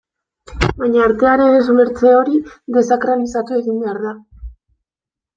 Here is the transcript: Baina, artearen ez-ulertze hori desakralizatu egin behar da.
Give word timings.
Baina, 0.77 1.01
artearen 1.07 1.57
ez-ulertze 1.57 2.13
hori 2.19 2.39
desakralizatu 2.77 3.57
egin 3.59 3.77
behar 3.83 4.01
da. 4.07 4.15